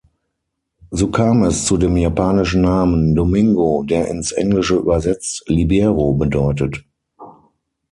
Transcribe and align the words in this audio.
So 0.89 1.07
kam 1.17 1.43
es 1.43 1.63
zu 1.65 1.77
dem 1.77 1.95
japanischen 1.95 2.63
Namen 2.63 3.13
"Domingo", 3.13 3.83
der 3.85 4.07
ins 4.07 4.31
Englische 4.31 4.77
übersetzt 4.77 5.43
"Libero" 5.47 6.13
bedeutet. 6.15 6.83